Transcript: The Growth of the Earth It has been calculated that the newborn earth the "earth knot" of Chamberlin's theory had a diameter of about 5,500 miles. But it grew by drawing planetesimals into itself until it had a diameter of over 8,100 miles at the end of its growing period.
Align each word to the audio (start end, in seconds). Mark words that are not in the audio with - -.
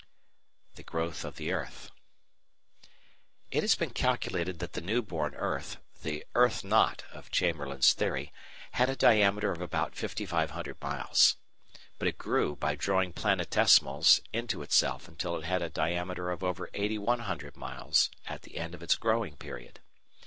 The 0.73 0.81
Growth 0.81 1.23
of 1.23 1.35
the 1.35 1.51
Earth 1.51 1.91
It 3.51 3.61
has 3.61 3.75
been 3.75 3.91
calculated 3.91 4.57
that 4.57 4.73
the 4.73 4.81
newborn 4.81 5.35
earth 5.35 5.77
the 6.01 6.25
"earth 6.33 6.63
knot" 6.63 7.03
of 7.11 7.29
Chamberlin's 7.29 7.93
theory 7.93 8.33
had 8.71 8.89
a 8.89 8.95
diameter 8.95 9.51
of 9.51 9.61
about 9.61 9.95
5,500 9.95 10.81
miles. 10.81 11.35
But 11.99 12.07
it 12.07 12.17
grew 12.17 12.55
by 12.55 12.73
drawing 12.75 13.13
planetesimals 13.13 14.21
into 14.33 14.63
itself 14.63 15.07
until 15.07 15.37
it 15.37 15.43
had 15.45 15.61
a 15.61 15.69
diameter 15.69 16.31
of 16.31 16.43
over 16.43 16.71
8,100 16.73 17.55
miles 17.55 18.09
at 18.25 18.41
the 18.41 18.57
end 18.57 18.73
of 18.73 18.81
its 18.81 18.95
growing 18.95 19.37
period. 19.37 19.81